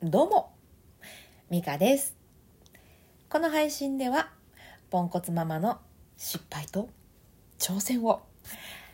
[0.00, 0.52] どうも、
[1.50, 2.14] ミカです。
[3.28, 4.30] この配信では、
[4.90, 5.80] ポンコツママの
[6.16, 6.88] 失敗と
[7.58, 8.22] 挑戦を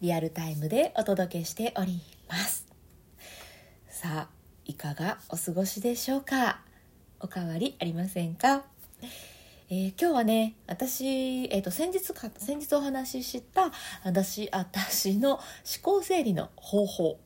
[0.00, 2.66] リアルタイムでお届けしております。
[3.90, 4.28] さあ、
[4.64, 6.62] いかがお過ごしでしょうか？
[7.20, 8.64] おかわりありませんか？
[9.68, 13.70] えー今日はね私、えー、と先日か先日お話しした
[14.02, 15.42] 私私の思
[15.82, 17.18] 考整理の方法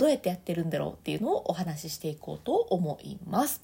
[0.00, 3.60] どうやってやってるんだろうっていうのをお話ししていこうと思います。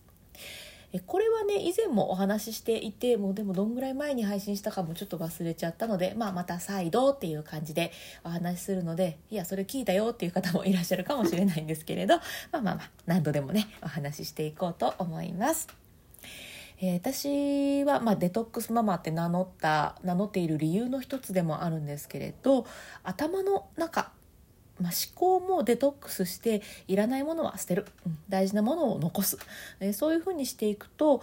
[0.93, 7.91] えこれはね以前もお話ししていてもうでもどんぐらい前に配信したかもちょっと忘れちゃったので、まあ、また再度っていう感じで
[8.23, 12.19] お話しするのでいやそれ聞いたよっていう方もいらっしゃるかもしれないんですけれど
[12.53, 15.69] まあまあまあ何度でもねお話ししていこうと思います。
[16.79, 22.67] えー私は、まあ、デトックスママって名乗った名乗っている理由の一つでもあるんですけれど
[23.03, 24.13] 頭の中、
[24.81, 28.19] まあ、思考もデトックスしていらないものは捨てる、うん。
[28.29, 29.39] 大事なものを残す、
[29.81, 31.23] えーそういうふうにしていくと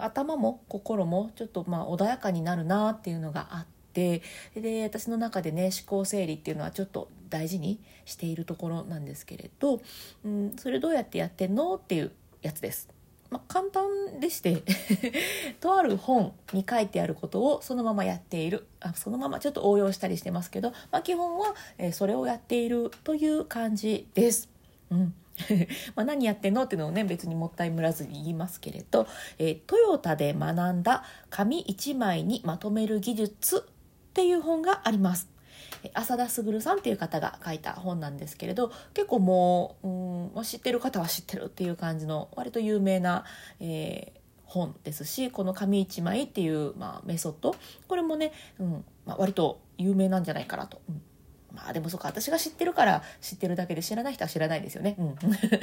[0.00, 4.22] 頭も心もちょっとまあ穏やかになるなっていうのがあって
[4.54, 9.80] で私の中でね思考整理っていうのはちょっと大事にしているところなんですけれど、
[10.24, 12.12] うん、それどうやってやってんのっていう
[12.42, 12.88] やつです。
[13.30, 14.62] まあ、簡単でして
[15.60, 24.48] とある本に書いてあることをそのままやっているあそのままちょっと応用したりしてますけど、まあ、基本は、えそれをやっているという感じです。
[24.90, 25.14] うん
[25.96, 29.06] ま何やってんのっていうのをね別にもったいぶらずに言いますけれど、
[29.38, 35.28] えートヨタで学んだ紙一枚にまとめる技術っていう本があります。
[35.94, 43.24] 浅田卓さんっていう方が書いた本なんですけれど結構もう、うん知ってる方は知ってるっていう感じの割と有名な、
[43.60, 47.54] えー本ですしこの紙一枚っていう、まあ、メソッド
[47.86, 50.82] これもね、うんまあ、割と有名なんじゃないかなと。
[50.88, 51.02] うん
[51.52, 54.94] まあでもそうか私が知ってるから知ってるだけで知らない人は知らないですよね。
[54.98, 55.16] うん、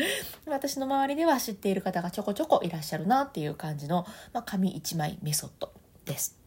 [0.45, 5.71] 私の周りでは知っている方がちょこちょこいらっしゃるなっていう感じの、まあ、紙一枚メソッド
[6.03, 6.46] です。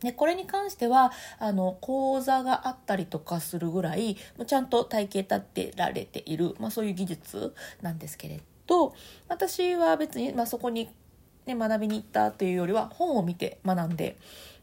[0.00, 8.94] でこれに関してはあの講座があったりとかするぐらいちゃんと体系立てられている、まあ、そういう技術なんですけれど
[9.28, 10.90] 私は別に、まあ、そこに、
[11.46, 14.16] ね、学びに行ったというよりは本を見て学んで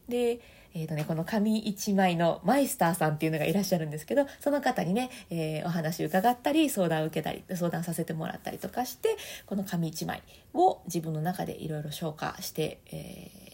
[0.08, 0.40] で、
[0.74, 13.44] えーとね、この紙一枚のマイスターさんっていうのがいらっしゃるんですけどその方にね、えーお話伺ったり相談を受けたり相談させてもらったりとかしてこの紙一枚を自分の中でいろいろ消化して、えー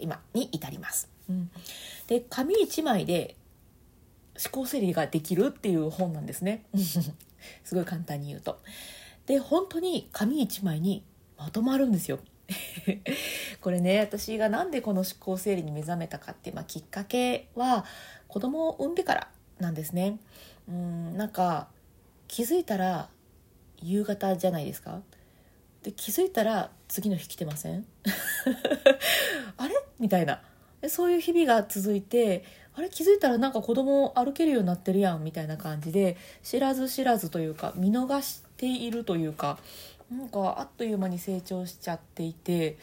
[0.00, 1.13] 今に至ります。
[1.28, 1.50] うん、
[2.06, 3.36] で紙一枚で
[4.36, 6.64] 思考整理ができるっていう本なんですね。
[7.64, 8.60] すごい簡単に言うと。
[9.26, 11.02] で本当に紙一枚に
[11.38, 12.18] まとまるんですよ。
[13.62, 17.86] これね私がなんでこの思考整理に目覚めたかって、まあ、きっかけは
[18.28, 20.18] 子供を産んでからなんですね。
[20.68, 21.68] うんなんか
[22.28, 23.08] 気づいたら
[23.80, 25.00] 夕方じゃないですか。
[25.82, 27.86] で気づいたら次の日来てません？
[29.56, 29.74] あれ？
[29.98, 30.42] みたいな。
[30.88, 32.44] そういう日々が続いて
[32.76, 32.88] あれ？
[32.90, 39.58] 気づいたらなんか子供歩けるようになってるやんみたいな感じで知らず知らずというか見逃しているというか
[40.10, 42.76] なんかあっという間に成長しちゃっていて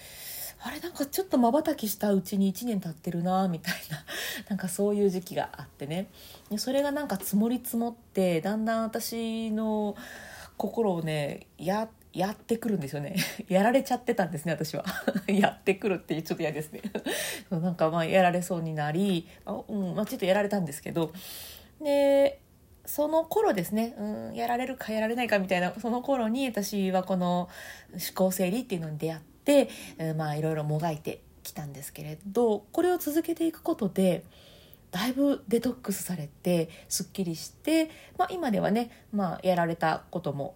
[0.63, 0.79] あれ？
[0.79, 4.03] なんかちょっとまばたきしたうちに1年経ってるなみたいな
[4.49, 6.07] なんかそういう時期があってね。
[6.57, 9.95] それがなんか積もり積もってだんだん私の
[10.57, 13.15] 心をねやっやってくるんですよね。
[13.47, 14.83] やられちゃってたんですね私は。
[15.27, 16.81] やってくるってちょっと嫌ですね。
[17.49, 21.13] そうなんかまあやられそうになりあ、うんまあ、ちょっとやられたんですけど。
[21.81, 22.39] で
[22.83, 27.47] その頃ですね、うん、やられるかやられないかみたいなその頃に私はこの
[27.91, 34.23] 思考整理っていうのに出会って、えーまあいろいろもがいてきたんですけれどこれを続けていくことで
[34.91, 40.55] だいぶデトックスされてすっきりして、まあ、今ではね、まあ、やられたことも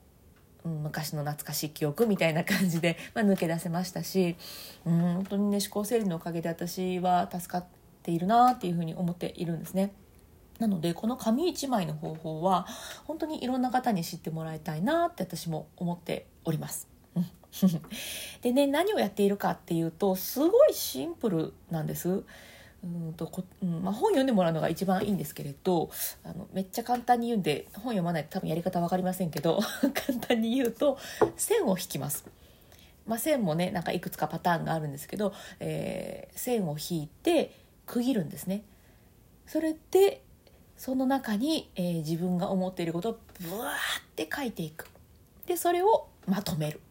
[0.65, 4.35] うん昔の懐かしい記憶みたいな感じで、 まあ、抜け出せましたし、
[4.85, 7.65] うん、本当にね思考整理のおかげで私は助かっ
[8.03, 9.93] ているなっていうふうに思っているんですね。
[10.59, 12.65] なのでこの紙一枚の方法は
[13.05, 16.87] 本当にいろんな方に知ってもらいたいなって私も思っております。
[18.41, 22.23] でね何をやっているかっていうとすごいシンプルなんです。
[22.83, 25.89] うんとこうんまあ、本読んでもらうのが一番いいんですけれど
[26.23, 29.59] あのめっちゃ簡単に言うんで本読まないと多分やり方分かりませんけど
[29.93, 30.97] 簡単に言うと
[31.35, 32.25] 線を引きます。
[33.07, 37.55] まあ、線もねなんかいくつかパターンがあるんですけど、えー線を引いて
[37.85, 38.63] 区切るんですね。
[39.47, 40.23] それで
[40.75, 43.73] その中に、えー自分が思っていることをブワーっ
[44.15, 44.87] て書いていく
[45.45, 46.81] でそれをまとめる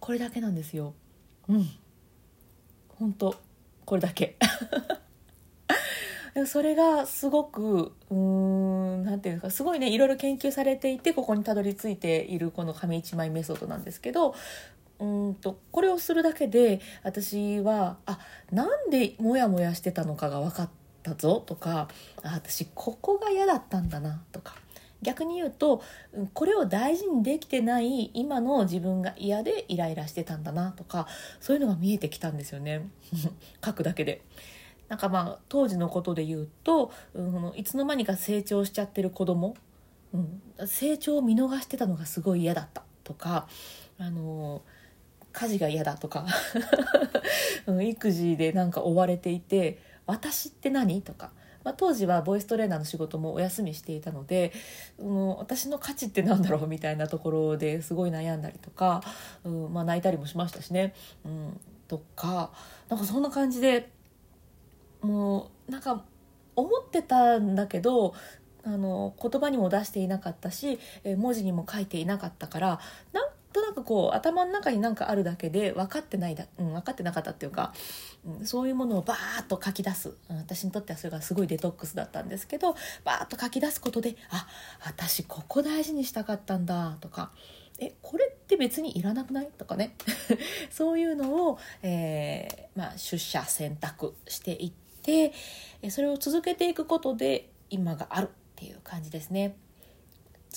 [0.00, 0.94] これだけなんですよ
[1.48, 1.68] うん
[2.98, 3.36] 本当
[3.86, 4.36] これだけ。
[6.44, 14.34] それがすごくうーんなんていうかすごいねいろいろ研究されていてここにたどり着いているこの紙一枚メソッドなんですけど
[14.98, 18.18] うんとこれをするだけで私はあ
[18.52, 20.70] なんでモヤモヤしてたのかが分かっ
[21.02, 21.88] たぞとか
[22.22, 24.56] あ私ここが嫌だったんだなとか
[25.02, 25.82] 逆に言うと
[26.32, 31.06] これを大事にできてない今の自分が嫌でイライラしてたんだなとか
[31.40, 32.88] そういうのが見えてきたんですよね
[33.64, 34.22] 書くだけで。
[34.88, 39.56] なんかまあ当時のことで言うと、うん、いつの間にか成長しちゃってる子供、
[40.14, 43.48] うん、成長を見逃してたのがすごい嫌だったとか
[43.98, 44.62] あの
[45.32, 46.26] 家事が嫌だとか
[47.82, 51.32] 育児でなんか追われていて「私って何?」とか。
[51.66, 54.52] まあ、当時はボイストレーナーの仕事もお休みしていたので、
[54.98, 59.02] うん、私の価値って何だろうみたいなところですごい悩んだりとか、
[59.42, 62.52] うんまあ、泣いたりもしましたしね、うん、とか
[62.88, 63.90] なんかそんな感じで
[65.00, 66.04] もうなんか
[66.54, 68.14] 思ってたんだけど
[68.62, 70.78] あの言葉にも出していなかったし
[71.16, 72.80] 文字にも書いていなかったから
[73.12, 77.72] なんとなくこう頭の中になんかあるだけで分かってないだ、うん、分かってなかったっていうか、
[78.24, 84.46] うん、そういうものをバーッと書き出す、うん、私にとってはそれがすごいデトックスだったんですけどバーッと書き出すことであ
[84.84, 87.32] 私ここ大事にしたかったんだとか
[87.78, 89.48] えこれって別にいらなくない？
[89.58, 89.94] とかね。
[90.70, 95.32] そういうのを、えーまあ、出社選択していってて
[95.90, 99.54] それを続けていくことで今があるっていう感じですね。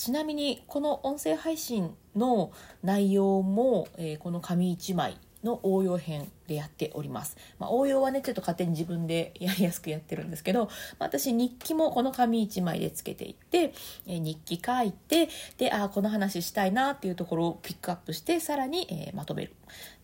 [0.00, 2.52] ちなみにこの音声配信の
[2.82, 7.36] 内容も、えー、この紙1枚の応用編でやっております。
[7.58, 10.64] まあ、応用はね、ちょっと勝手に自分でやりやすくやってるんですけど、
[10.98, 13.74] まあ、私日記もこの紙1枚でつけていって、
[14.06, 19.52] えー、日記書いて、で、ああ、この話したいなっていうところをピックアップして、さらに、えー、まとめる。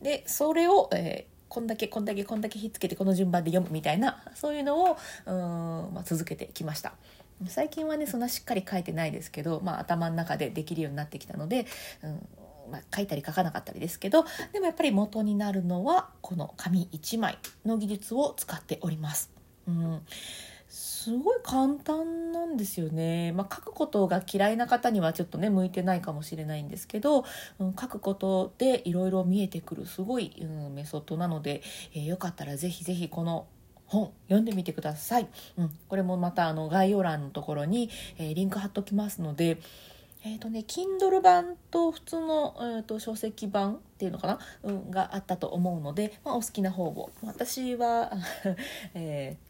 [0.03, 4.97] で、それを、えーこんだけこんだけこんだけひっつけてこの順番で読むみたいなそういうのを
[5.27, 6.95] うん、まあ、続けてきました
[7.49, 11.67] 最近はねそんなしっかり書いてないですけど、まあ、頭の中でできるようになってきたので、
[12.03, 12.29] うん
[12.71, 19.31] まあ、書いたり書かなかったりですけどでもやっぱり元になるのはこの紙1枚の技術を使っております。
[19.69, 20.01] うん
[20.69, 23.31] すごい簡単なんですよね。
[23.33, 27.25] まあ、書くことが嫌いな方にはちょっとね向いてないかもしれないんですけど、
[27.61, 31.63] うん、書くことでいろいろ見えてくるすごい、うん、メソッドなので、
[31.95, 33.47] えー、よかったら是非是非この
[33.87, 35.29] 本読んでみてください。
[35.57, 39.59] うん、これもまたあの概要欄のところに、えー、リンク貼っときますので。
[40.25, 48.11] えーとね、Kindle 版と普通の、えーと、書籍版っていうのかな、うん、があったと思うので、まあ、お好きな方を私は、
[48.95, 49.47] えー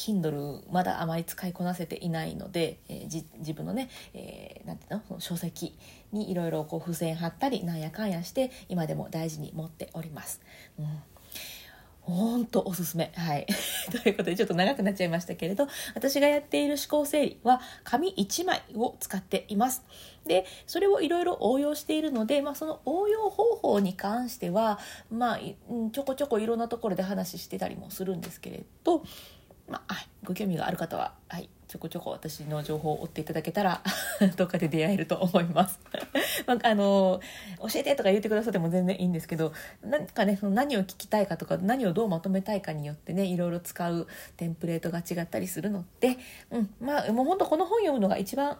[0.00, 5.02] Kindle まだあまり使いこなせていないので、えー、自分のね、えー、なんていうの？
[5.06, 5.76] その書籍
[6.10, 10.40] にいろいろ付箋貼ったりなんやかんやして今でも大事に持っております。
[10.78, 11.02] うん
[12.00, 13.12] ほんとおすすめ。
[13.14, 13.46] はい。
[14.02, 19.84] ということでちょっと長くなっちゃいましたけれど、私がやっている思考整理は紙1枚を使っています。
[20.26, 24.78] で、それをいろいろ応用しているので、まあその応用方法に関しては、
[25.10, 25.38] まあ
[25.92, 29.04] ちょこちょこいろんなところで話してたりもするんですけれど、
[29.68, 33.80] まあ、ご興味がある方は、はい、ちょこちょこ私の情報を追っていただけたら
[34.34, 35.78] どっかで出会えると思います。
[36.44, 37.20] まあ、あの
[37.60, 46.18] 教えてとか言ってくださっても全然いいんですけどなんかねその何を聞きたいかとか何をどうまとめたいかによってねいろいろ使うテンプレートが違ったりするので、
[46.50, 48.58] うん、まあもうほんとこの本読むのが一番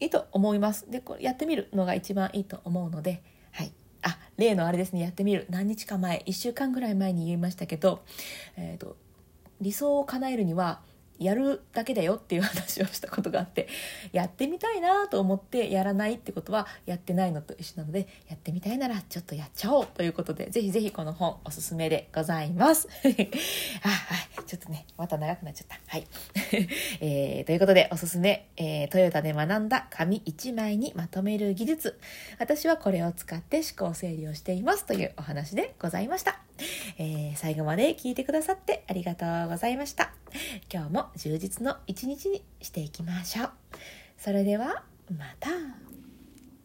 [0.00, 0.90] いいと思います。
[0.90, 3.22] でこれやってみるのが一番いいと思うので
[3.52, 3.72] はい。
[4.00, 5.00] あ例のあれですね。
[5.00, 5.46] やってみる。
[5.50, 8.02] 何日か前1週間ぐらい前に言いましたけど、
[8.56, 8.96] えーと
[9.60, 10.80] 理想を叶えるには
[11.18, 13.68] やるだけだよっていう話をしたことがあって
[14.12, 22.88] やってみたいなと思ってやらないってことはやってないのと一緒なのでやってみたいならちょっとやっちゃおうということでぜひぜひこの本おすすめでございます。
[23.82, 25.78] あはいちょっとねまた長くなっちゃった。
[25.88, 26.06] はい、
[27.00, 31.98] えー、ということでおすすめ、えー、トヨタで学んだ紙1枚にまとめる技術。
[32.38, 36.40] 私はこれを使って思考整理をしていますというお話でございました、
[36.98, 40.12] えー、最後まで聞いてくださってありがとうございました。
[40.72, 43.50] 今日も充実の一日にしていきましょう。
[44.18, 45.85] それではまた。